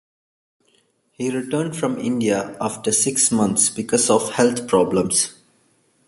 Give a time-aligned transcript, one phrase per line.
[1.11, 5.35] He returned from India after six months because of health problems.